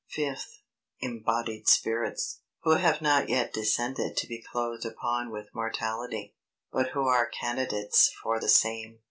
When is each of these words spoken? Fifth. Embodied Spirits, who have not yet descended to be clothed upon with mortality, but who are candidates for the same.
Fifth. 0.09 0.63
Embodied 1.01 1.67
Spirits, 1.67 2.39
who 2.63 2.71
have 2.71 3.03
not 3.03 3.29
yet 3.29 3.53
descended 3.53 4.17
to 4.17 4.27
be 4.27 4.41
clothed 4.51 4.83
upon 4.83 5.29
with 5.29 5.53
mortality, 5.53 6.33
but 6.71 6.89
who 6.95 7.07
are 7.07 7.29
candidates 7.29 8.11
for 8.11 8.39
the 8.39 8.49
same. 8.49 8.99